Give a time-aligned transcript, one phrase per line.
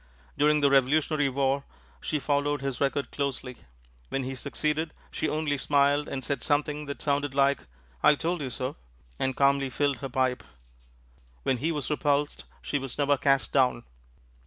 [0.35, 1.63] During the Revolutionary War
[2.01, 3.57] she followed his record closely:
[4.09, 7.67] when he succeeded she only smiled, said something that sounded like
[8.01, 8.77] "I told you so,"
[9.19, 10.41] and calmly filled her pipe;
[11.43, 13.83] when he was repulsed she was never cast down.